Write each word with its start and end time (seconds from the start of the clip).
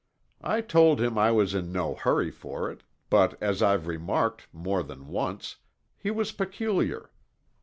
I 0.43 0.61
told 0.61 0.99
him 0.99 1.15
I 1.19 1.29
was 1.29 1.53
in 1.53 1.71
no 1.71 1.93
hurry 1.93 2.31
for 2.31 2.71
it, 2.71 2.81
but 3.11 3.37
as 3.39 3.61
I've 3.61 3.85
remarked 3.85 4.47
more 4.51 4.81
than 4.81 5.09
once, 5.09 5.57
he 5.95 6.09
was 6.09 6.31
peculiar. 6.31 7.11